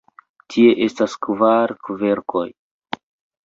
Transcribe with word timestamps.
Tie 0.53 0.71
estas 0.85 1.17
kvar 1.27 1.77
kverkoj. 1.85 2.47